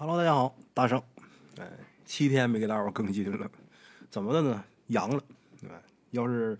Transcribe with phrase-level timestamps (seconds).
[0.00, 1.02] Hello，大家好，大圣。
[1.58, 1.68] 哎，
[2.04, 3.50] 七天没给大伙儿更新了，
[4.08, 4.64] 怎么的呢？
[4.86, 5.20] 阳了。
[5.60, 5.68] 对，
[6.12, 6.56] 要是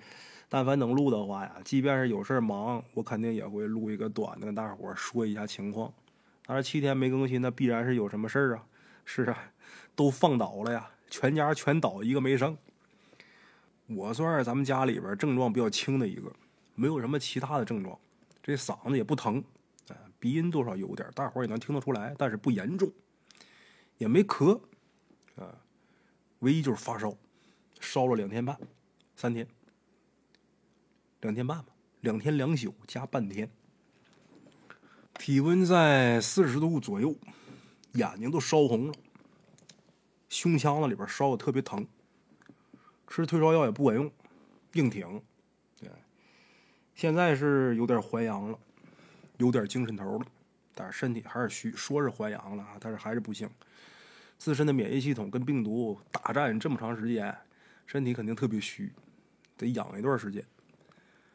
[0.48, 5.94] 但凡能录的话呀，即便是有事儿忙，我肯定也会录一个短的，跟大伙儿说一下情况。
[6.46, 8.66] 但是七天没更新，那必然是有什么事儿啊？
[9.04, 9.38] 是啊，
[9.94, 12.58] 都放倒了呀，全家全倒，一个没剩。
[13.86, 16.28] 我算是咱们家里边症状比较轻的一个，
[16.74, 17.96] 没有什么其他的症状，
[18.42, 19.40] 这嗓子也不疼，
[19.90, 22.90] 哎，鼻音多少有点，大伙儿也能听得出来，但是不严重，
[23.98, 24.60] 也没咳，
[25.36, 25.54] 啊，
[26.38, 27.16] 唯一就是发烧，
[27.80, 28.58] 烧了两天半，
[29.14, 29.46] 三天，
[31.20, 31.66] 两天半吧，
[32.00, 33.50] 两天两宿加半天，
[35.14, 37.14] 体温在四十度左右，
[37.92, 38.94] 眼睛都烧红了，
[40.28, 41.86] 胸腔子里边烧的特别疼。
[43.08, 44.12] 吃退烧药也不管用，
[44.74, 45.20] 硬挺。
[45.80, 45.90] 对，
[46.94, 48.58] 现在是有点还阳了，
[49.38, 50.26] 有点精神头了，
[50.78, 51.72] 但是身体还是虚。
[51.72, 53.50] 说是还阳了啊，但是还是不行。
[54.38, 57.36] 自身的免疫系统跟病毒大战这么长时间，
[57.84, 58.92] 身体肯定特别虚，
[59.56, 60.44] 得养一段时间。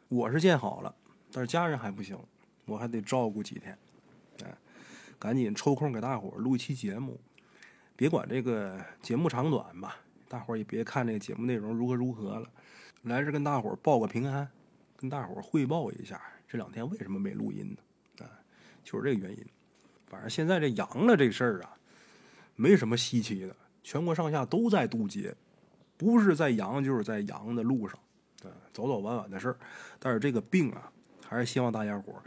[0.08, 0.94] 我是见好了，
[1.30, 2.18] 但是家人还不行，
[2.64, 3.76] 我还得照顾几天。
[4.42, 4.56] 哎，
[5.18, 7.20] 赶紧抽空给大伙儿录一期节目，
[7.94, 9.98] 别管这个节目长短吧。
[10.26, 12.48] 大伙儿也别看这个节目内容如何如何了，
[13.02, 14.48] 来这跟大伙儿报个平安，
[14.96, 17.76] 跟大伙儿汇报一下这两天为什么没录音呢？
[18.84, 19.44] 就是这个原因。
[20.06, 21.74] 反正现在这阳了这事儿啊，
[22.54, 25.34] 没什么稀奇的，全国上下都在渡劫，
[25.96, 27.98] 不是在阳就是在阳的路上，
[28.44, 29.56] 啊，早早晚晚的事儿。
[29.98, 30.92] 但是这个病啊，
[31.26, 32.22] 还是希望大家伙儿，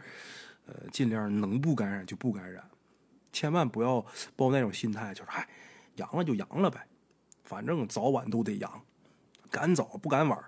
[0.66, 2.62] 呃，尽量能不感染就不感染，
[3.32, 5.48] 千万不要抱那种心态，就是嗨，
[5.96, 6.86] 阳了就阳了呗。
[7.44, 8.82] 反正早晚都得阳，
[9.50, 10.44] 赶早不赶晚，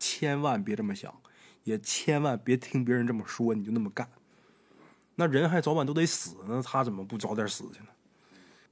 [0.00, 1.14] 千万别这么想，
[1.62, 4.08] 也千万别听别人这么说你就那么干。
[5.20, 7.88] 那人还早晚都得死呢，他怎么不早点死去呢？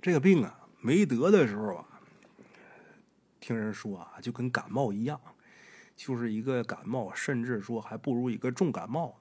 [0.01, 1.85] 这个病啊，没得的时候啊，
[3.41, 5.21] 听人说啊，就跟感冒一样，
[5.97, 9.13] 就是一个感冒，甚至说还不如一个重感冒。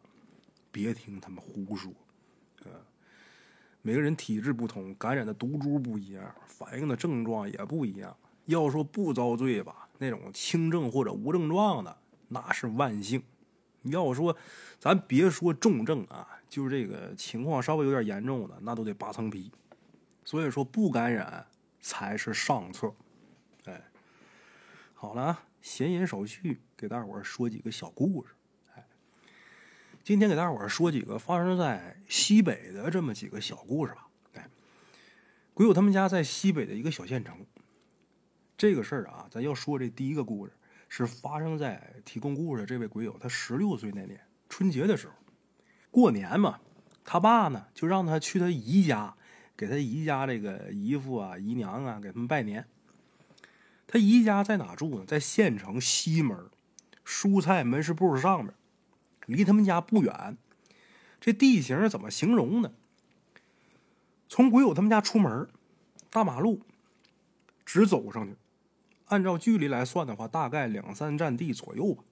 [0.71, 1.91] 别听他们胡说，
[2.63, 2.69] 呃。
[3.81, 8.15] 每个人体质不同，感染的毒株不一样，反应的症状也不一样。
[8.45, 11.97] 要说不遭罪吧，那种轻症或者无症状的，
[12.27, 13.23] 那是万幸。
[13.85, 14.35] 你要我说，
[14.79, 19.51] 咱别说重症啊，就是这个情况稍微有点严重的，那都得扒层皮。
[20.23, 21.45] 所以说，不感染
[21.79, 22.91] 才是上策。
[23.65, 23.79] 哎，
[24.95, 28.33] 好了，闲言少叙，给大伙说几个小故事。
[28.75, 28.83] 哎
[30.03, 34.07] 今天给大伙儿说几个发生在西北的这么几个小故事吧。
[34.33, 34.49] 哎，
[35.53, 37.45] 鬼友他们家在西北的一个小县城。
[38.57, 40.51] 这个事儿啊，咱要说这第一个故事
[40.97, 45.13] 是发生在提供故事的这位鬼友他十六岁那年春节的时候，
[45.91, 46.59] 过年嘛，
[47.03, 49.15] 他爸呢就让他去他姨家，
[49.57, 52.65] 给他姨家这个姨父啊、姨娘啊给他们拜年。
[53.87, 55.05] 他姨家在哪住呢？
[55.05, 56.37] 在县城西门
[57.05, 58.53] 蔬菜门市部上面。
[59.25, 60.37] 离他们家不远，
[61.19, 62.71] 这地形怎么形容呢？
[64.29, 65.49] 从鬼友他们家出门，
[66.09, 66.61] 大马路
[67.65, 68.35] 直走上去，
[69.05, 72.03] 按照距离来算的话，大概两三站地左右吧。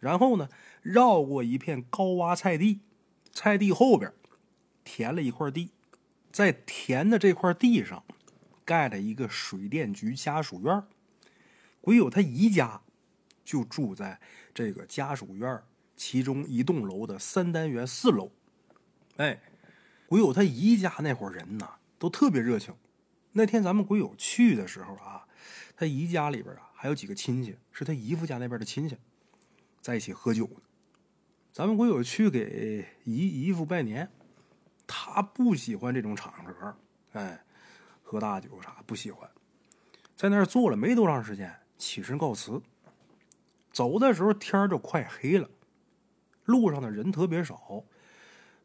[0.00, 0.48] 然后呢，
[0.82, 2.80] 绕过一片高洼菜地，
[3.32, 4.12] 菜地后边
[4.82, 5.70] 填了一块地，
[6.32, 8.02] 在填的这块地上
[8.64, 10.82] 盖了一个水电局家属院。
[11.80, 12.80] 鬼友他姨家
[13.44, 14.20] 就住在
[14.54, 15.62] 这个家属院
[15.96, 18.32] 其中一栋楼的三单元四楼，
[19.16, 19.40] 哎，
[20.06, 21.68] 鬼友他姨家那伙人呢，
[21.98, 22.74] 都特别热情。
[23.32, 25.26] 那天咱们鬼友去的时候啊，
[25.82, 28.96] 他姨家里边啊还有几个亲戚，是他姨夫家那边的亲戚，
[29.80, 30.60] 在一起喝酒呢。
[31.52, 34.08] 咱们国有去给姨姨夫拜年，
[34.86, 36.76] 他不喜欢这种场合，
[37.14, 37.44] 哎，
[38.00, 39.28] 喝大酒啥不喜欢，
[40.14, 42.62] 在那儿坐了没多长时间，起身告辞。
[43.72, 45.50] 走的时候天就快黑了。
[46.44, 47.82] 路上的人特别少，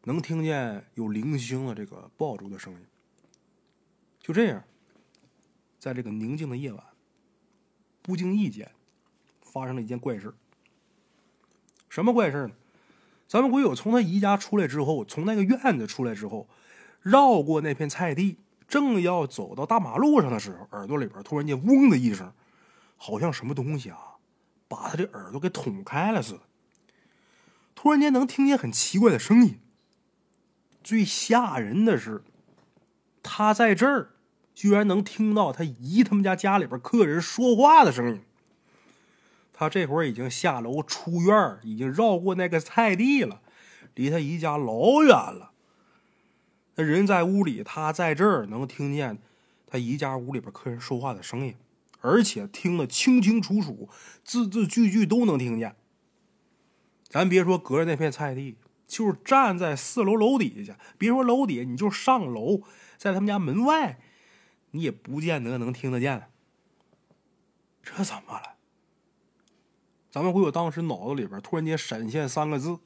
[0.04, 2.86] 能听见有零星的这个爆竹的声音。
[4.20, 4.64] 就这样，
[5.80, 6.84] 在这个宁静的夜晚，
[8.08, 8.72] 不经意间
[9.42, 10.34] 发生了一件怪事
[11.90, 12.54] 什么怪事呢？
[13.28, 16.48] 咱们鬼友从他姨家出来之后，从那个院子出来之后，
[17.02, 18.38] 绕过那片菜地，
[18.70, 22.32] 正要走到大马路上的时候，耳朵里边突然间“嗡”的一声，
[22.96, 24.16] 好像什么东西啊，
[24.70, 26.40] 把他的耳朵给捅开了似的。
[27.76, 29.60] 突然间能听见很奇怪的声音。
[30.82, 32.24] 最吓人的是，
[33.22, 34.14] 他在这儿
[34.58, 38.24] 居然能听到他姨他们家家里边客人说话的声音。
[39.54, 43.40] 他这会儿已经下楼出院已经绕过那个菜地了，
[43.94, 45.52] 离他姨家老远了。
[46.74, 49.20] 那人在屋里，他在这儿能听见
[49.68, 51.54] 他姨家屋里边客人说话的声音，
[52.02, 53.88] 而且听得清清楚楚，
[54.24, 55.76] 字字句句都能听见。
[57.08, 58.56] 咱别说隔着那片菜地，
[58.88, 62.64] 就是站在四楼楼底下，别说楼底，你就上楼，
[62.98, 64.00] 在他们家门外，
[64.72, 66.32] 你也不见得能听得见。
[67.82, 68.56] 这怎么了？
[70.10, 72.80] 咱们会有当时脑子里边突然间闪现三个字：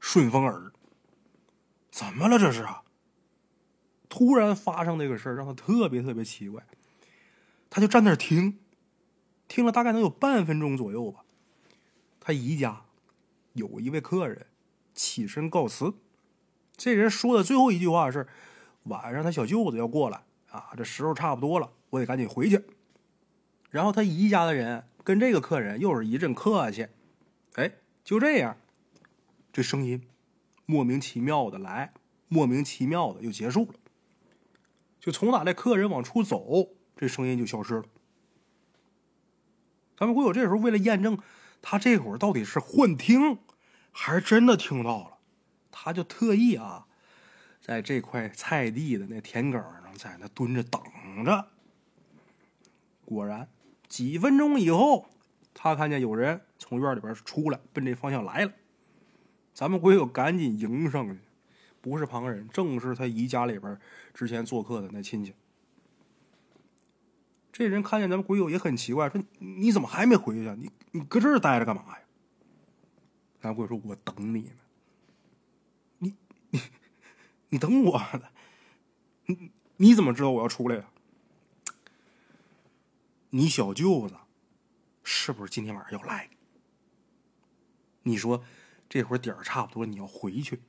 [0.00, 0.72] 顺风耳。
[1.90, 2.38] 怎么了？
[2.38, 2.82] 这是啊！
[4.08, 6.66] 突然发生这个事儿，让他特别特别奇怪。
[7.70, 8.58] 他就站那儿听，
[9.48, 11.24] 听了大概能有半分钟左右吧。
[12.20, 12.84] 他姨家
[13.52, 14.46] 有一位客人
[14.94, 15.94] 起身告辞，
[16.76, 18.28] 这人说的最后一句话是
[18.84, 20.24] ：“晚上他小舅子要过来
[20.56, 22.64] 啊，这时候差不多了，我得赶紧回去。”
[23.70, 26.88] 然后他姨家的人跟这个客人又是一阵客气，
[27.54, 27.72] 哎，
[28.02, 28.56] 就这样，
[29.52, 30.06] 这声音
[30.64, 31.92] 莫名其妙的来，
[32.28, 33.74] 莫名其妙的又结束了。
[34.98, 37.84] 就从打这客人往出走，这声音就消失了。
[39.96, 41.18] 咱们国友这时候为了验证
[41.62, 43.38] 他这会儿到底是幻听，
[43.92, 45.18] 还是真的听到了，
[45.70, 46.85] 他就特意啊，
[47.66, 50.80] 在这块菜地的那田埂上，在那蹲着等
[51.24, 51.48] 着。
[53.04, 53.48] 果然，
[53.88, 55.10] 几分钟以后，
[55.52, 58.52] 他看见有人从院里边出来，奔这方向来了。
[59.52, 61.18] 咱们鬼友赶紧迎上去。
[61.80, 63.76] 不是旁人，正是他姨家里边
[64.14, 65.34] 之前做客的那亲戚。
[67.52, 70.54] 这人看见咱们鬼友也很奇怪，说：“你怎么还没回去啊？
[70.56, 71.98] 你你搁这儿待着干嘛呀？”
[73.42, 74.50] 咱鬼友说：“我等你呢。
[75.98, 76.14] 你
[76.50, 76.60] 你
[77.48, 78.02] 你等我？
[79.26, 80.90] 你你怎么知道我要出来呀？
[83.30, 84.16] 你小舅子
[85.02, 86.30] 是不是今天晚上要来？
[88.02, 88.42] 你说
[88.88, 90.60] 这会儿点儿差不多，你要回去。”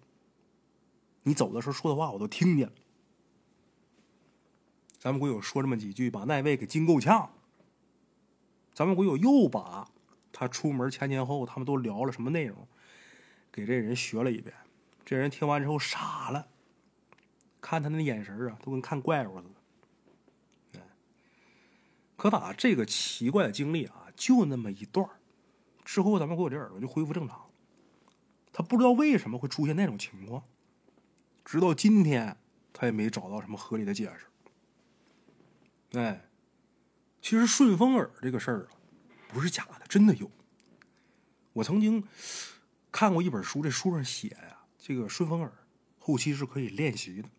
[1.24, 2.74] 你走的时候说的话我都听见了，
[4.98, 7.30] 咱们鬼友说这么几句，把那位给惊够呛。
[8.74, 9.92] 咱们鬼友又把
[10.32, 12.66] 他出门前前后他们都聊了什么内容，
[13.52, 14.56] 给这人学了一遍。
[15.04, 16.48] 这人听完之后傻了，
[17.70, 19.44] 看他那眼神啊，都跟看怪物似
[20.74, 20.80] 的。
[22.16, 25.06] 可打这个奇怪的经历啊，就那么一段
[25.84, 27.46] 之后，咱们鬼友这耳朵就恢复正常。
[28.54, 30.42] 他不知道为什么会出现那种情况。
[31.44, 32.38] 直到今天，
[32.72, 36.00] 他也没找到什么合理的解释。
[36.00, 36.30] 哎，
[37.22, 38.72] 其实顺风耳这个事儿啊，
[39.28, 40.32] 不是假的，真的有。
[41.52, 42.02] 我曾经
[42.94, 45.52] 看过一本书，这书上写呀，这个顺风耳
[46.00, 47.30] 后期是可以练习的，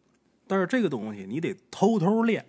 [0.49, 2.47] 但是这个东西你得偷偷练，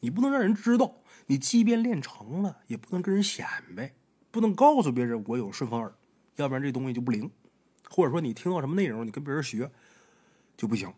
[0.00, 0.96] 你不能让人知道。
[1.28, 3.94] 你即便练成了，也不能跟人显摆，
[4.30, 5.94] 不能告诉别人我有顺风耳，
[6.34, 7.30] 要不然这东西就不灵。
[7.88, 9.70] 或者说你听到什么内容，你跟别人学。
[10.58, 10.90] 就不行，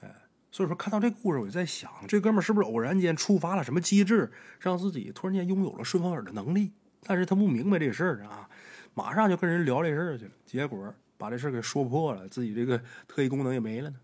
[0.00, 0.12] 哎，
[0.50, 6.72] 所以说看到这故事，我就在想，这哥们儿是不是偶然间触发了什么机制，让自己突然间拥有了顺风耳的能力？
[7.04, 8.50] 但是他不明白这事儿啊，
[8.92, 13.96] 马上就跟人聊这事儿去了，结果把这事儿给说破了，自己这个特异功能也没了呢，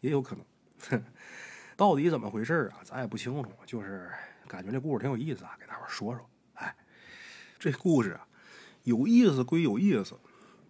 [0.00, 1.02] 也有可能。
[1.76, 2.80] 到底怎么回事啊？
[2.84, 4.10] 咱也不清楚，就是
[4.46, 6.28] 感觉这故事挺有意思啊，给大伙说说。
[6.54, 6.74] 哎，
[7.58, 8.26] 这故事啊，
[8.82, 10.18] 有意思归有意思，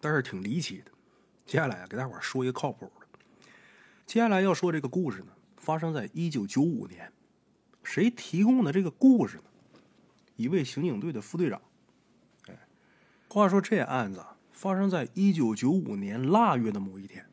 [0.01, 0.91] 但是挺离奇的。
[1.47, 3.07] 接下来啊，给大伙说一个靠谱的。
[4.05, 7.11] 接下来要说这个故事呢，发生在一九九五年。
[7.85, 9.45] 谁提供的这个故事呢？
[10.37, 11.61] 一位刑警队的副队长。
[12.49, 12.59] 哎，
[13.29, 14.23] 话说这案子
[14.53, 17.25] 发生在一九九五年腊月的某一天。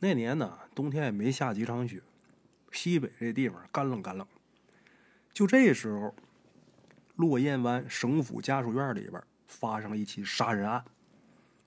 [0.00, 2.02] 那年呢，冬天也没下几场雪，
[2.70, 4.26] 西北这地方干冷干冷。
[5.32, 6.14] 就这时候，
[7.16, 10.84] 落雁湾省府家属院里边发生了一起杀人案。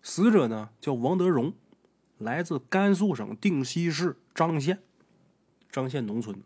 [0.01, 1.53] 死者呢叫王德荣，
[2.17, 4.81] 来自甘肃省定西市张县，
[5.69, 6.41] 张县农村，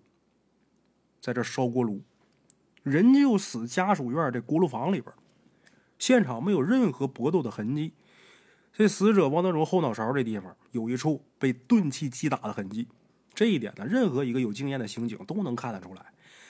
[1.21, 2.01] 在这烧锅炉，
[2.81, 5.13] 人就死家属院这锅炉房里边，
[5.99, 7.93] 现场没有任何搏斗的痕迹。
[8.77, 12.89] 这死者王德荣后脑勺这地方有一处被钝器击打的痕迹，
[13.33, 16.07] 这一点呢，任何一个有经验的刑警都能看得出来，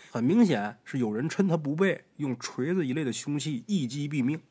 [0.10, 4.41] 很明显是有人趁他不备，用锤子一类的凶器一击毙命。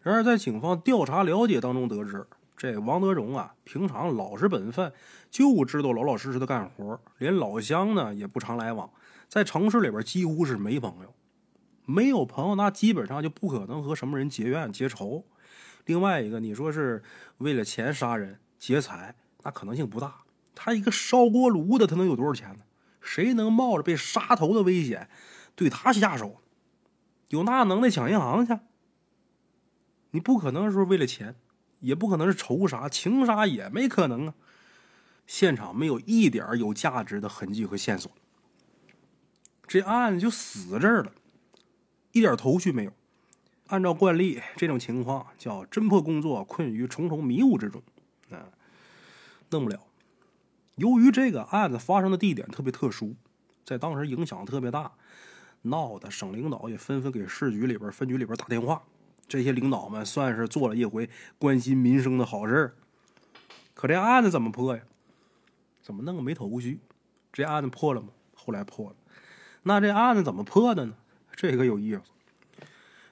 [0.00, 4.90] 然而，在警方调查了解当中得知，这王德荣啊，平常老实本分，
[5.30, 8.88] 就知道老老实实的干活，连老乡呢也不常来往，
[9.28, 11.12] 在城市里边几乎是没朋友。
[11.84, 15.26] 没有朋友，那基本上就不可能和什么人结怨结仇。
[15.86, 17.02] 另外一个，你说是
[17.38, 20.22] 为了钱杀人劫财，那可能性不大。
[20.54, 22.64] 他一个烧锅炉的，他能有多少钱呢？
[23.00, 25.10] 谁能冒着被杀头的危险
[25.54, 26.40] 对他下手？
[27.28, 28.58] 有那能耐抢银行去？
[30.12, 31.34] 你不可能说为了钱，
[31.80, 34.34] 也不可能是仇杀、情杀，也没可能啊。
[35.26, 38.10] 现场没有一点有价值的痕迹和线索，
[39.66, 41.12] 这案子就死这儿了，
[42.12, 42.92] 一点头绪没有。
[43.68, 47.82] 按照惯例，这种情况叫侦破工作困于重重迷雾之中，
[48.30, 48.52] 啊，
[49.50, 49.80] 弄不了。
[50.76, 53.14] 由于这个案子发生的地点特别特殊，
[53.64, 54.92] 在当时影响特别大，
[55.62, 58.82] 闹的省领导也纷纷给市局里边、分局里边打电话。
[59.26, 62.74] 这些领导们算是做了一回关心民生的好事
[63.72, 64.82] 可这案子怎么破呀？
[65.82, 66.80] 怎么弄个没头绪？
[67.32, 68.08] 这案子破了吗？
[68.34, 68.96] 后来破了。
[69.62, 70.94] 那这案子怎么破的呢？
[71.34, 72.02] 这个有意思。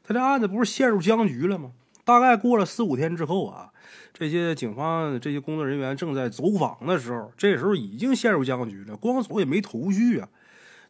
[0.04, 1.72] 他这案子不是陷入僵局了吗？
[2.04, 3.72] 大概过了四五天之后啊，
[4.12, 10.28] 这些警方这些工作人员正在走访的时候，这时候已经陷入僵局了，光走也没头绪啊。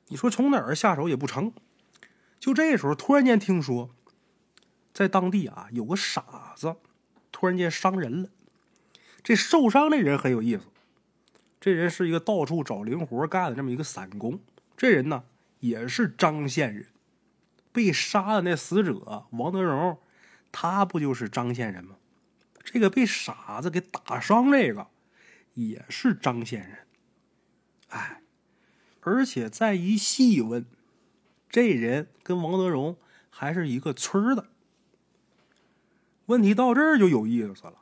[0.09, 1.53] 你说从哪儿下手也不成。
[2.41, 3.91] 就这时候，突然间听说，
[4.93, 6.77] 在当地啊有个傻子，
[7.31, 8.31] 突然间伤人了。
[9.23, 10.63] 这受伤的人很有意思，
[11.61, 14.41] 这人是一个到处找零活干的这么一个散工。
[14.77, 15.25] 这人呢
[15.61, 16.87] 也是张县人。
[17.73, 19.99] 被杀的那死者王德荣，
[20.53, 21.97] 他不就是张县人吗？
[22.63, 24.87] 这个被傻子给打伤，这个
[25.55, 26.79] 也是张县人。
[27.89, 28.23] 哎，
[29.01, 30.65] 而且再一细问，
[31.49, 32.97] 这人跟王德荣
[33.29, 34.49] 还是一个村的。
[36.27, 37.75] 问题到这儿就有意思了。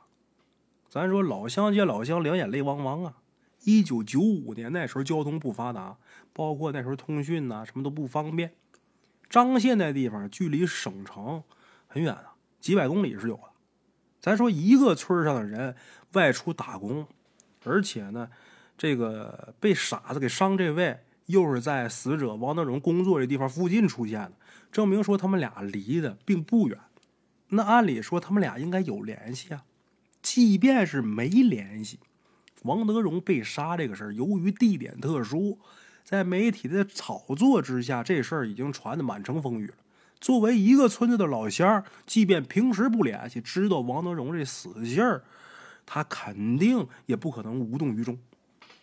[0.89, 3.17] 咱说老乡见老乡，两眼泪汪汪啊！
[3.63, 5.97] 一九九五年那时候交通不发达，
[6.33, 8.53] 包括那时候通讯呐什么都不方便。
[9.31, 11.41] 张县那地方距离省城
[11.87, 13.43] 很远啊，几百公里是有的。
[14.19, 15.73] 咱说一个村上的人
[16.11, 17.07] 外出打工，
[17.63, 18.29] 而且呢，
[18.77, 24.33] 这个被傻子给伤这位又是在死者王德荣工作的地方附近出现的，
[24.69, 26.77] 证明说他们俩离的并不远。
[27.47, 29.63] 那按理说他们俩应该有联系啊。
[30.21, 32.01] 即便是没联系，
[32.63, 35.57] 王德荣被杀这个事儿，由于地点特殊。
[36.03, 39.75] 在媒体的炒作之下，这事儿已经传得满城风雨了。
[40.19, 45.23] 作为一个村子的老乡，即便平时不联系，知道王德荣这死信儿，
[45.85, 48.19] 他肯定也不可能无动于衷。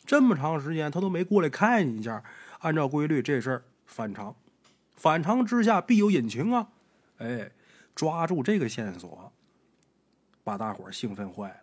[0.05, 2.25] 这么长时间他都没过来看你一下，
[2.61, 4.35] 按照规律，这事儿反常。
[4.95, 6.69] 反常之下必有隐情啊！
[7.19, 7.51] 哎，
[7.95, 9.33] 抓住这个线索，
[10.43, 11.57] 把大伙儿兴奋坏了，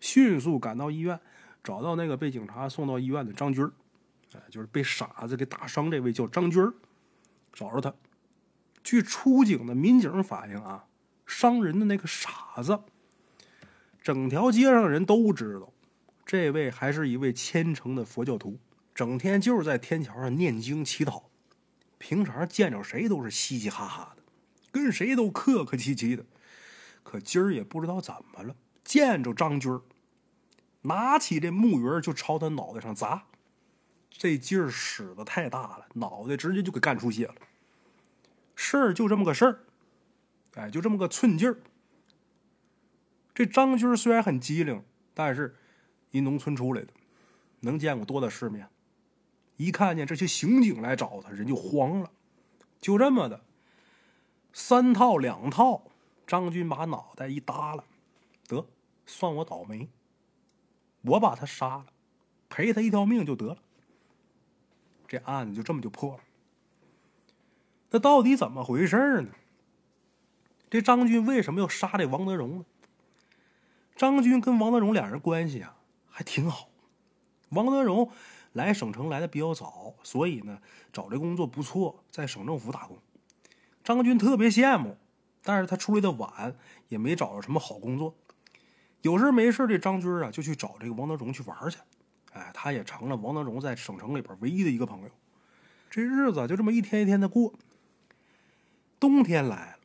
[0.00, 1.20] 迅速赶到医院，
[1.62, 3.70] 找到那个被警察送到医院的张军儿。
[4.36, 6.74] 哎，就是被傻子给打伤这位叫张军儿，
[7.52, 7.94] 找着他。
[8.82, 10.86] 据出警的民警反映啊，
[11.26, 12.80] 伤人的那个傻子，
[14.02, 15.72] 整条街上的人都知道，
[16.26, 18.58] 这位还是一位虔诚的佛教徒，
[18.94, 21.24] 整天就是在天桥上念经祈祷，
[21.98, 24.22] 平常见着谁都是嘻嘻哈哈的，
[24.72, 26.26] 跟谁都客客气气的。
[27.04, 29.82] 可今儿也不知道怎么了，见着张军儿，
[30.82, 33.26] 拿起这木鱼就朝他脑袋上砸。
[34.16, 37.34] 这劲儿使的太大了，脑袋直接就给干出血了。
[38.54, 39.60] 事儿就这么个事儿，
[40.54, 41.58] 哎，就这么个寸劲儿。
[43.34, 45.56] 这张军虽然很机灵，但是
[46.10, 46.88] 一农村出来的，
[47.60, 48.68] 能见过多大世面？
[49.56, 52.10] 一看见这些刑警来找他，人就慌了。
[52.80, 53.44] 就这么的，
[54.52, 55.90] 三套两套，
[56.26, 57.84] 张军把脑袋一耷拉，
[58.46, 58.66] 得
[59.06, 59.88] 算我倒霉，
[61.02, 61.86] 我把他杀了，
[62.48, 63.61] 赔他一条命就得了。
[65.12, 66.20] 这案子就这么就破了。
[67.90, 69.28] 那到底怎么回事呢？
[70.70, 72.64] 这张军为什么要杀这王德荣呢？
[73.94, 75.76] 张军跟王德荣俩人关系啊
[76.08, 76.70] 还挺好。
[77.50, 78.10] 王德荣
[78.54, 82.96] 来省城来的比较早，所以呢找这工作不错，在省政府打工。
[83.84, 84.96] 张军特别羡慕，
[85.42, 86.56] 但是他出来的晚，
[86.88, 88.14] 也没找着什么好工作。
[89.02, 91.76] 有事没事，这张军啊就去找这个王德荣去玩去。
[92.32, 95.10] 哎，他也成了王德荣在省城里边唯一的一个朋友。
[95.90, 97.52] 这日子就这么一天一天的过。
[98.98, 99.78] 冬天来了，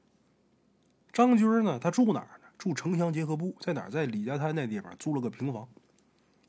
[1.11, 2.47] 张军呢，他住哪儿呢？
[2.57, 3.89] 住城乡结合部，在哪儿？
[3.89, 5.67] 在李家滩那地方租了个平房。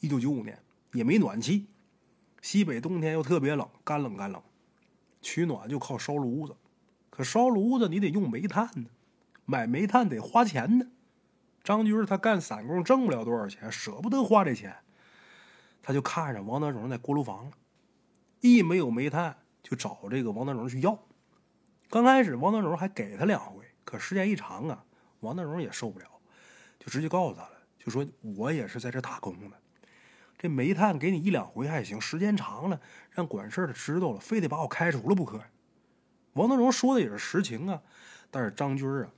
[0.00, 0.58] 一九九五年
[0.92, 1.66] 也没暖气，
[2.40, 4.40] 西北冬天又特别冷，干冷干冷，
[5.20, 6.54] 取暖就靠烧炉子。
[7.10, 8.86] 可烧炉子你得用煤炭呢，
[9.44, 10.86] 买煤炭得花钱呢。
[11.64, 14.76] 张军他干散工挣不了多少钱，舍不得花这钱。
[15.82, 17.52] 他就看着王德荣在锅炉房了，
[18.40, 20.99] 一没有煤炭，就找这个王德荣去要。
[21.90, 24.85] 刚开始王德荣还给他两回，可时间一长啊，
[25.20, 26.06] 王德荣也受不了，
[26.78, 28.06] 就直接告诉他了，就说
[28.37, 29.56] 我也是在这打工的，
[30.37, 32.80] 这煤炭给你一两回还行，时间长了，
[33.11, 35.40] 让管事的知道了，非得把我开除了不可。
[36.35, 37.80] 王德荣说的也是实情啊，
[38.30, 39.11] 但是张军啊，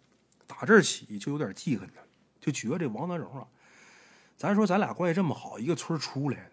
[0.47, 2.01] 打这起就有点记恨他，
[2.41, 3.49] 就觉得这王德荣啊，
[4.41, 6.53] 咱说咱俩关系这么好，一个村出来的。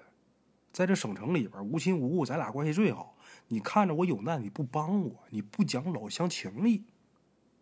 [0.74, 3.16] 在这省城里边无亲无故，咱俩关系最好。
[3.48, 6.84] 你看着我有难，你不帮我，你不讲老乡情义，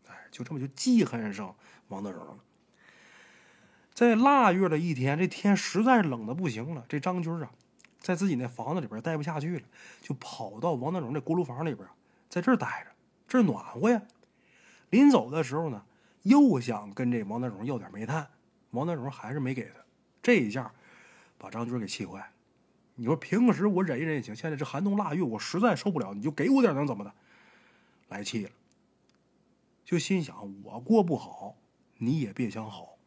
[0.08, 1.56] 哎，就这么就记恨上
[1.90, 2.40] 王德荣了。
[3.94, 6.84] 在腊月的一天，这天实在是冷的不行了。
[6.90, 7.52] 这张军啊，
[8.00, 9.66] 在自己那房子里边待不下去了，
[10.02, 11.88] 就跑到王德荣这锅炉房里边，
[12.30, 12.92] 在这儿待着，
[13.28, 14.02] 这儿暖和呀。
[14.90, 15.84] 临走的时候呢，
[16.24, 18.28] 又想跟这王德荣要点煤炭，
[18.72, 19.85] 王德荣还是没给他。
[20.26, 20.72] 这一下
[21.38, 22.32] 把张军给气坏。
[22.96, 27.14] 你说平时我忍一忍也行，现在这寒冬腊月，我实在受不了，你就给我点能怎么的？
[28.08, 28.50] 来气了，
[29.84, 31.56] 就心想我过不好，
[32.00, 32.98] 你也别想好。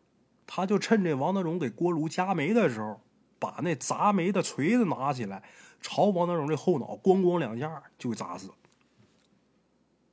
[0.46, 3.00] 他就趁这王德荣给锅炉加煤的时候，
[3.40, 5.42] 把那砸煤的锤子拿起来，
[5.80, 8.52] 朝王德荣这后脑咣咣两下就砸死。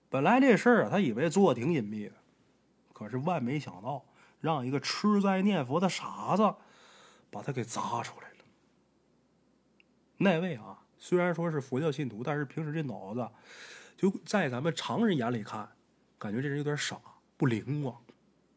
[0.09, 2.13] 本来这事儿啊，他以为做的挺隐秘的，
[2.93, 4.03] 可是万没想到，
[4.41, 6.55] 让一个吃斋念佛的傻子
[7.29, 8.35] 把他给砸出来了。
[10.17, 13.29] 那位啊，虽然说是佛教信徒，但是平时这脑子，
[13.97, 15.69] 就在咱们常人眼里看，
[16.17, 16.97] 感觉这人有点傻，
[17.37, 17.95] 不灵光，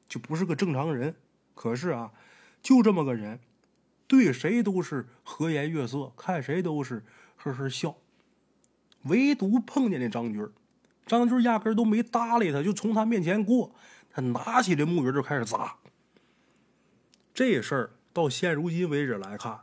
[0.08, 1.16] 就不是个正常人。
[1.54, 2.12] 可是啊，
[2.62, 3.40] 就这么个人，
[4.06, 7.04] 对谁都是和颜悦色，看谁都是
[7.36, 7.96] 呵呵笑，
[9.02, 10.48] 唯独碰见那张军
[11.04, 13.74] 张军压根都没搭理他，就从他面前过，
[14.10, 15.76] 他拿起这木鱼就开始砸。
[17.34, 19.60] 这事儿到现如今为止来看，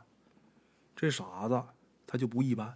[0.96, 1.62] 这傻子
[2.06, 2.74] 他就不一般。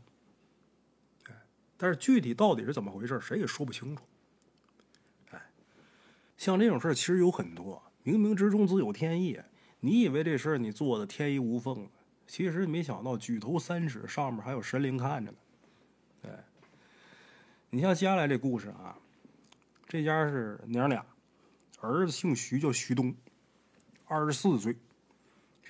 [1.79, 4.05] 但是具体到底是怎么回事，谁也说不清楚。
[5.31, 5.41] 哎，
[6.37, 7.83] 像这种事儿其实有很多。
[8.05, 9.41] 冥冥之中自有天意，
[9.81, 11.89] 你以为这事儿你做的天衣无缝，
[12.27, 15.39] 其实没想到举头三尺上面还有神灵看着呢。
[16.25, 16.45] 哎，
[17.71, 18.99] 你像接下来这故事啊，
[19.89, 21.03] 这家是娘俩，
[21.81, 23.15] 儿子姓徐，叫徐东，
[24.05, 24.77] 二十四岁，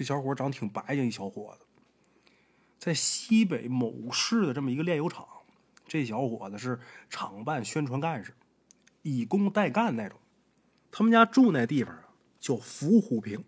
[0.00, 1.66] 这小伙长挺白净一小伙子，
[2.78, 5.28] 在西北某市的这么一个炼油厂，
[5.86, 6.80] 这小伙子是
[7.10, 8.34] 厂办宣传干事，
[9.02, 10.18] 以工代干那种。
[10.90, 12.06] 他们家住那地方啊。
[12.40, 13.44] 叫伏虎坪，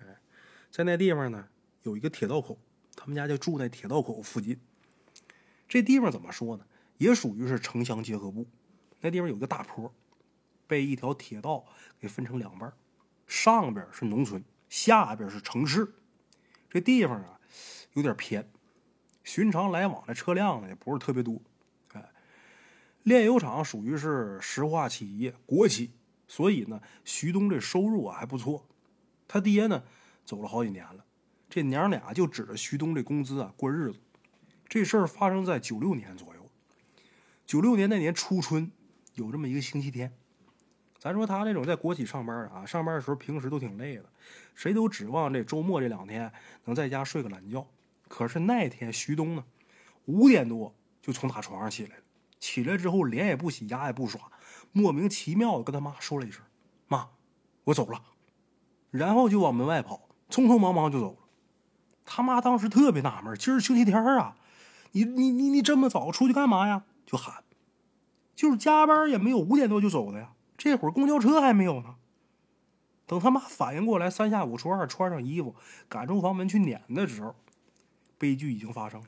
[0.00, 0.20] 哎，
[0.70, 1.48] 在那地方呢
[1.84, 2.58] 有一个铁道口，
[2.94, 4.60] 他们家就住在铁道口附近。
[5.66, 6.66] 这地方怎么说呢？
[6.98, 8.46] 也属于是城乡结合部。
[9.00, 9.90] 那地方有个大坡，
[10.66, 11.64] 被一条铁道
[11.98, 12.70] 给分成两半，
[13.26, 15.92] 上边是农村，下边是城市。
[16.70, 17.38] 这地方啊
[17.92, 18.48] 有点偏，
[19.22, 21.42] 寻常来往的车辆呢也不是特别多。
[21.92, 22.10] 哎，
[23.02, 25.90] 炼油厂属于是石化企业，国企。
[26.28, 28.64] 所以呢，徐东这收入啊还不错。
[29.26, 29.82] 他爹呢
[30.24, 31.04] 走了好几年了，
[31.48, 33.98] 这娘俩就指着徐东这工资啊过日子。
[34.68, 36.48] 这事儿发生在九六年左右。
[37.44, 38.70] 九六年那年初春，
[39.14, 40.16] 有这么一个星期天。
[41.00, 44.04] 咱说他那种在国企上班的啊，上班的时候平时都挺累的，
[44.54, 46.30] 谁都指望这周末这两天
[46.66, 47.66] 能在家睡个懒觉。
[48.06, 49.42] 可是那天徐东呢，
[50.04, 52.02] 五点多就从他床上起来了，
[52.38, 54.20] 起来之后脸也不洗，牙也不刷。
[54.72, 56.44] 莫名其妙的跟他妈说了一声
[56.86, 57.08] ：“妈，
[57.64, 58.02] 我走了。”
[58.92, 61.18] 然后就往门外跑，匆匆忙忙就走了。
[62.04, 64.36] 他妈当时特别纳闷：“今儿星期天啊，
[64.92, 67.42] 你你你你这么早出去干嘛呀？”就喊
[68.36, 71.96] ：“就是加班也没有五点多就走的呀，这会儿公交车还没有呢。”
[73.08, 75.56] 等他妈反应过来，三下五除二穿上衣服
[75.88, 77.34] 赶出房门去撵的时候，
[78.18, 79.06] 悲剧已经发生了。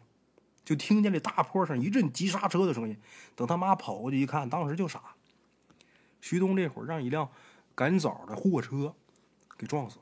[0.64, 2.96] 就听见这大坡上一阵急刹车的声音。
[3.36, 5.14] 等他妈跑过去一看，当时就傻。
[6.20, 7.28] 徐东这会儿让一辆
[7.74, 8.94] 赶早的货车
[9.58, 9.98] 给撞死，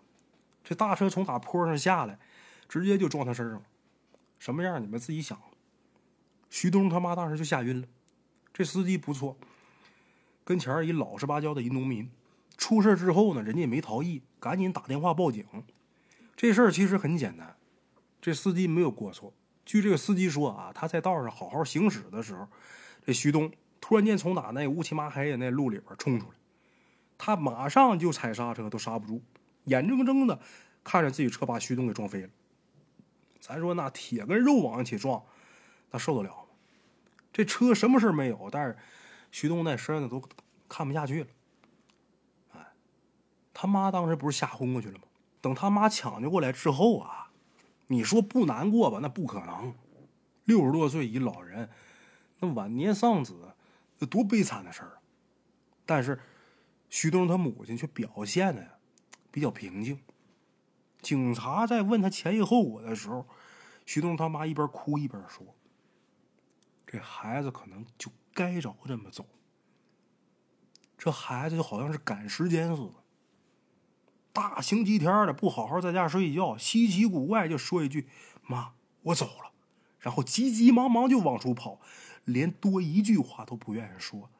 [0.62, 2.18] 这大车从打坡上下来，
[2.68, 3.62] 直接就撞他身上了。
[4.38, 5.38] 什么样你们自己想。
[6.48, 7.86] 徐东他妈当时就吓晕了。
[8.52, 9.36] 这司机不错，
[10.50, 12.10] 跟前一老实巴交的一农民。
[12.56, 15.46] 出事之后呢，人家也没逃逸，赶紧打电话报警。
[16.34, 17.54] 这事儿其实很简单，
[18.20, 19.32] 这司机没有过错。
[19.64, 22.48] 据这个司机说啊，他在道上好好行驶的时候，
[23.06, 23.48] 这徐东。
[23.80, 26.34] 突然间从哪那乌漆麻黑的那路里边冲出来，
[27.16, 29.22] 他马上就踩刹车，都刹不住，
[29.66, 30.40] 眼睁睁的
[30.82, 32.28] 看着自己车把徐东给撞飞了。
[33.38, 35.22] 咱说那铁跟肉往一起撞，
[35.92, 36.42] 那受得了吗？
[37.32, 38.76] 这车什么事没有，但是
[39.30, 40.22] 徐东那身子都
[40.68, 41.30] 看不下去了。
[42.52, 42.72] 哎，
[43.54, 45.04] 他妈当时不是吓昏过去了吗？
[45.40, 47.30] 等他妈抢救过来之后啊，
[47.86, 48.98] 你说不难过吧？
[49.00, 49.74] 那不可能，
[50.44, 51.70] 六十多岁一老人，
[52.40, 53.54] 那晚年丧子。
[54.02, 55.02] 那多悲惨的事儿啊！
[55.84, 56.18] 但是
[56.88, 58.78] 徐东他母亲却表现的
[59.30, 60.00] 比较平静。
[61.02, 63.26] 警察在问他前因后果的时候，
[63.84, 65.54] 徐东他妈一边哭一边说
[66.88, 68.10] ：“这孩子可能就
[68.40, 69.26] 该着这么走。
[70.96, 72.94] 这孩子就好像是赶时间似的，
[74.32, 78.08] 大星期天的不好好在家睡觉，稀奇古怪就说一句
[78.48, 78.72] ：‘妈，
[79.02, 79.52] 我走了’，
[80.00, 81.80] 然后急急忙忙就往出跑，
[82.24, 84.30] 连多一句话都不愿意说。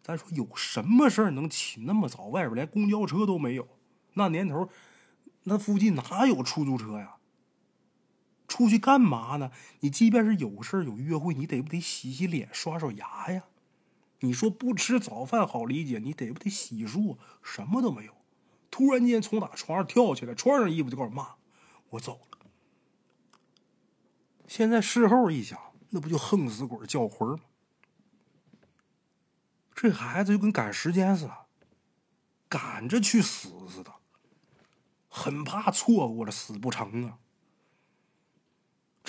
[0.00, 2.26] 咱说有什么事儿能起那么早？
[2.26, 3.66] 外边连公交车都没有，
[4.14, 4.68] 那年头，
[5.42, 7.16] 那附近哪有出租车呀？
[8.50, 9.52] 出去干嘛呢？
[9.78, 13.44] 你即便是有事有约会，你得不得洗洗脸、刷刷牙呀？
[14.18, 17.16] 你说不吃早饭好理解，你得不得洗漱？
[17.44, 18.12] 什么都没有。
[18.68, 21.36] 突然间从打床上跳起来，穿上衣服就开始骂
[21.90, 22.38] ：“我走了。”
[24.48, 25.56] 现在事后一想，
[25.90, 27.44] 那不就横死鬼叫魂吗？
[29.72, 31.36] 这孩子就跟赶时间似的，
[32.48, 33.92] 赶着去死似的，
[35.08, 37.18] 很怕错过了死不成啊！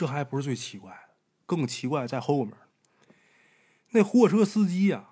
[0.02, 1.14] 这还不是最奇怪的，
[1.46, 2.56] 更奇怪在后面。
[3.92, 5.10] 那货车司机呀，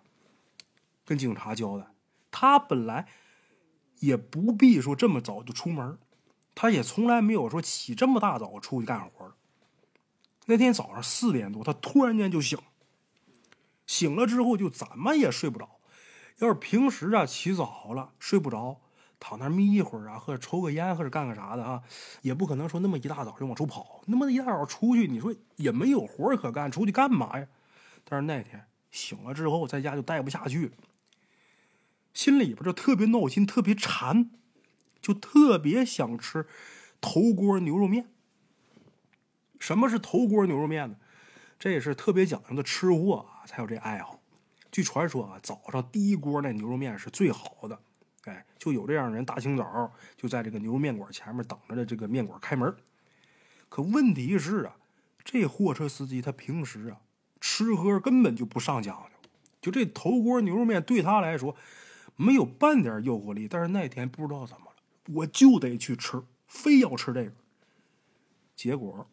[1.06, 1.86] 跟警察交代，
[2.32, 3.08] 他本来
[4.00, 6.00] 也不必说这么早就出门，
[6.56, 9.32] 他也从来没有说起这么大早出去干活
[10.48, 12.58] 那天早上四点多，他突然间就醒。
[13.86, 15.80] 醒了之后就怎么也睡不着。
[16.40, 18.82] 要是平时啊起早了睡不着，
[19.20, 21.84] 躺那眯一会儿啊，或者抽个烟，或者干个啥的啊，
[22.22, 24.02] 也不可能说那么一大早就往出跑。
[24.08, 27.48] 那么一大早出去，你说也没有活可干，出去干嘛呀？
[28.06, 30.72] 但是那天醒了之后，在家就待不下去，
[32.14, 34.32] 心里边就特别闹心，特别馋，
[35.02, 36.48] 就特别想吃
[37.02, 38.10] 头锅牛肉面。
[39.60, 40.96] 什么是头锅牛肉面呢？
[41.60, 44.22] 这也是特别讲究的吃货啊，才有这爱好。
[44.72, 47.82] 据传说啊，早上第一锅那牛肉面是最好的。
[48.30, 52.74] 哎，就有这样人，大清早就在这个牛肉面馆前面等着的这个面馆开门。
[53.68, 54.78] 可问题是啊，
[55.24, 57.02] 这货车司机他平时啊
[57.42, 61.56] 吃喝根本就不上讲究，就这头锅牛肉面对他来说
[62.16, 63.48] 没有半点诱惑力。
[63.48, 64.76] 但是那天不知道怎么了，
[65.16, 67.32] 我就得去吃，非要吃这个。
[68.56, 69.08] 结果。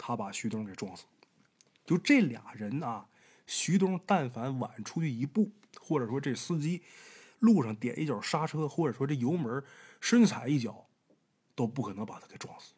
[0.00, 1.04] 他把徐东给撞死，
[1.84, 3.06] 就这俩人啊，
[3.48, 6.82] 徐东但凡晚出去一步，或者说这司机
[7.38, 9.62] 路上点一脚刹车，或者说这油门
[10.00, 10.88] 深踩一脚，
[11.54, 12.72] 都不可能把他给撞死。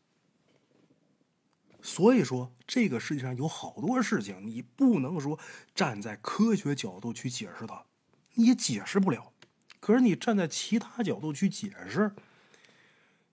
[1.83, 5.39] 所以说，这个世界上有好多事情，你不能说
[5.75, 7.87] 站在科学角度去解释它，
[8.35, 9.33] 你也解释不了。
[9.81, 12.15] 可是你站在其他角度去解释，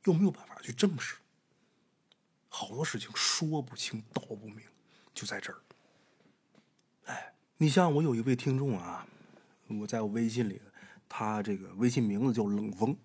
[0.05, 1.17] 又没有办法去证实。
[2.47, 4.61] 好多事情说不清道不明，
[5.13, 5.59] 就在这儿。
[7.07, 9.05] 哎，你像我有一位听众啊，
[9.67, 10.61] 我在我微信里，
[11.09, 12.97] 他这个微信名字叫冷风，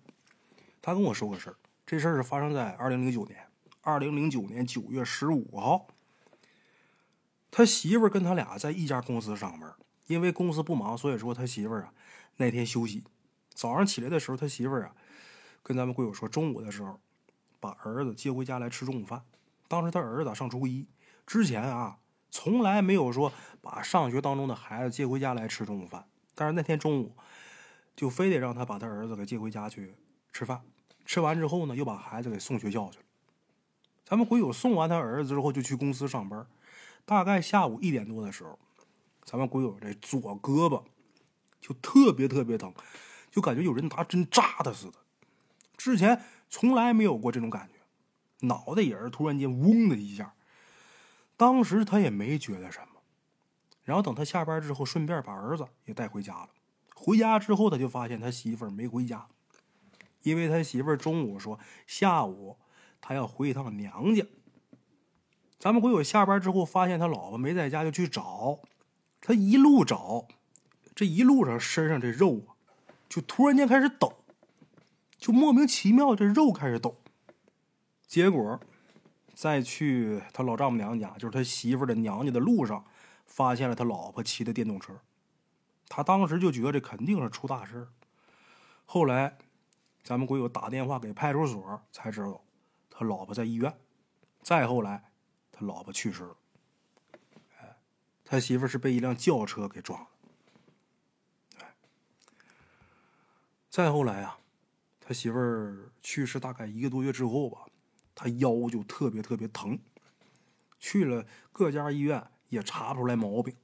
[0.81, 1.55] 他跟我说个事儿。
[1.85, 3.45] 这事儿是发生在二零零九年，
[3.81, 5.87] 二零零九年九月十五号。
[7.51, 9.71] 他媳妇儿跟他俩在一家公司上班，
[10.07, 11.93] 因为公司不忙，所以说他媳妇儿啊
[12.37, 13.03] 那天休息。
[13.53, 14.95] 早上起来的时候，他媳妇儿啊
[15.61, 16.99] 跟咱们贵友说，中午的时候
[17.59, 19.21] 把儿子接回家来吃中午饭。
[19.67, 20.87] 当时他儿子上初一
[21.27, 21.99] 之前啊，
[22.31, 26.05] 从来没有说把上学当中的孩子接回家来吃中午饭。
[26.33, 27.15] 但是那天中午，
[27.95, 29.95] 就非得让他把他儿子给接回家去
[30.31, 30.61] 吃饭。
[31.05, 33.05] 吃完之后呢，又把孩子给送学校去了。
[34.05, 36.45] 咱们鬼友送完他儿子之后，就去公司上班。
[37.05, 38.57] 大概下午一点多的时候，
[39.23, 40.83] 咱们鬼友这左胳膊
[41.59, 42.73] 就特别特别疼，
[43.31, 44.93] 就感觉有人拿针扎他似的。
[45.75, 47.73] 之前从来没有过这种感觉。
[48.47, 50.33] 脑袋也是突然间嗡的一下，
[51.37, 53.01] 当时他也没觉得什么，
[53.83, 56.49] 然后等他下班之后，顺便把儿子也带回家了。
[57.03, 59.27] 回家之后，他就发现他媳妇儿没回家，
[60.21, 62.55] 因为他媳妇儿中午说下午
[63.01, 64.25] 他要回一趟娘家。
[65.59, 68.59] 咱们鬼友下班之后发现他老婆没在家，就去找，
[69.19, 70.29] 他一路找，
[70.95, 72.55] 这一路上身上这肉啊，
[73.09, 74.23] 就突然间开始抖，
[75.17, 77.01] 就莫名其妙这肉开始抖。
[78.07, 78.61] 结果，
[79.33, 82.85] 在去他老丈母娘家，就是他媳妇的娘家的路上，
[83.25, 84.93] 发现了他老婆骑的电动车。
[85.95, 87.87] 他当时就觉得这肯定是出大事
[88.83, 89.37] 后来，
[90.03, 92.43] 咱们鬼友打电话给派出所，才知道
[92.89, 93.71] 他老婆在医院。
[94.41, 95.11] 再后来，
[95.51, 96.35] 他老婆去世了。
[97.59, 97.77] 哎，
[98.25, 100.07] 他媳妇是被一辆轿车给撞了。
[101.59, 101.75] 哎，
[103.69, 104.39] 再后来啊，
[104.99, 105.37] 他媳妇
[106.01, 107.67] 去世大概一个多月之后吧。
[108.15, 109.77] 他腰就特别特别疼，
[110.79, 113.55] 去了各家医院也查不出来毛病，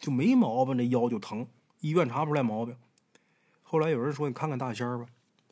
[0.00, 1.46] 就没毛病，这腰就疼，
[1.80, 2.76] 医院查不出来毛病。
[3.62, 5.06] 后来有人说：“你看看大仙儿吧。”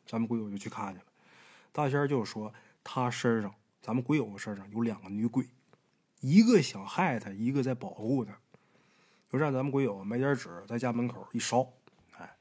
[0.07, 1.05] 咱们鬼友就去看去了。
[1.71, 5.45] 大仙儿就说：“他身上，咱们鬼友身上有两个女鬼，
[6.21, 8.37] 一个想害他，一个在保护他。”
[9.29, 11.67] 就让咱们鬼友买点纸，在家门口一烧。
[12.17, 12.37] 哎，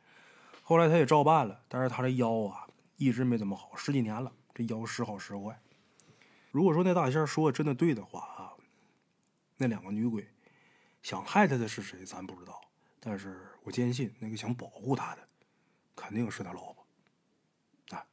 [0.62, 5.60] 后来他也照办了，但是他这腰啊一直没怎么好，十几年了，这腰时好时坏。
[6.52, 8.52] 如果说那大仙儿说的真的对的话啊，
[9.56, 10.28] 那两个女鬼
[11.02, 12.60] 想害他的是谁，咱不知道。
[13.08, 15.20] 但是我坚信，那个想保护他的，
[15.94, 16.84] 肯定是他老婆。
[17.90, 18.04] 啊，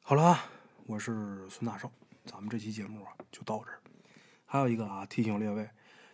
[0.00, 0.44] 好了啊，
[0.86, 1.90] 我是孙大圣，
[2.24, 3.80] 咱们这期节目啊就到这儿。
[4.46, 5.68] 还有一个啊，提醒列位，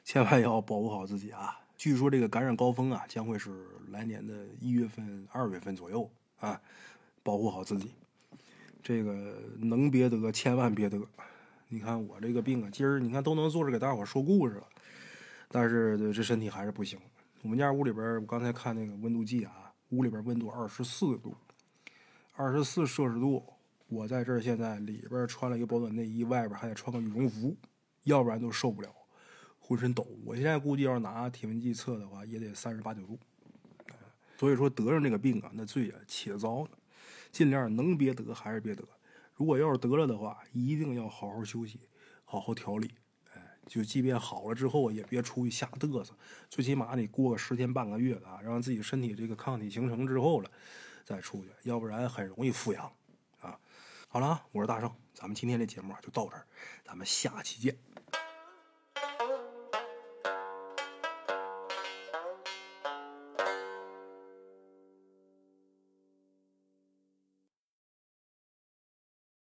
[0.04, 1.60] 千万要保护好自己啊！
[1.76, 6.10] 据说这个感染高峰啊，将会是来年的一月份、二月份左右
[6.40, 6.58] 啊，
[7.22, 7.92] 保护好自己。
[8.82, 10.98] 这个能别得，千万别得。
[11.68, 14.66] 你看我这个病啊，今儿你看都能坐着给大伙说故事了，
[15.50, 16.98] 但是这身体还是不行。
[17.42, 21.36] 我们家屋里边，我刚才看那个温度计啊，屋里边温度二十四度，
[22.32, 23.42] 二十四摄氏度。
[23.86, 27.56] 我在这儿现在里边穿了一个保暖内衣，外边还得穿个羽绒服，
[28.02, 28.92] 要不然都受不了，
[29.60, 30.04] 浑身抖。
[30.24, 33.18] 我现在估计要是拿体温计测的话，也得三十八九度。
[34.36, 36.70] 所以说得上这个病啊，那罪啊且遭呢。
[37.30, 38.84] 尽量能别得还是别得。
[39.34, 41.80] 如果要是得了的话，一定要好好休息，
[42.24, 42.90] 好好调理。
[43.68, 46.12] 就即便好了之后，也别出去瞎嘚瑟，
[46.48, 50.50] 最起码得过个十天半个月的啊，让自己身体这个抗体形成之后了，
[51.04, 52.90] 再出去，要不然很容易复阳
[53.40, 53.56] 啊。
[54.08, 56.46] 好了，我是大圣，咱们今天这节目就到这儿，
[56.84, 57.76] 咱们下期见。